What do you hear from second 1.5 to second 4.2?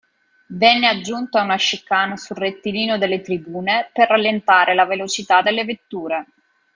"chicane" sul rettilineo delle tribune per